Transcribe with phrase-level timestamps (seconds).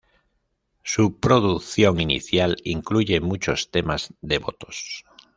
[0.81, 5.05] Su producción inicial incluye muchos temas devotos.